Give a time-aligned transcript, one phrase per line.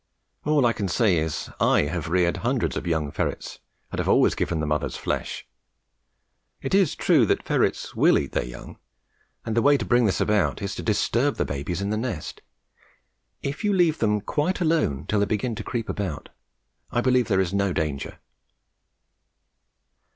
[0.45, 3.59] All I can say is, I have reared hundreds of young ferrets
[3.91, 5.45] and have always given the mothers flesh.
[6.59, 8.79] It is true that ferrets will eat their young,
[9.45, 12.41] and the way to bring this about is to disturb the babies in the nest.
[13.43, 16.29] If you leave them quite alone till they begin to creep about
[16.89, 18.17] I believe there is no danger.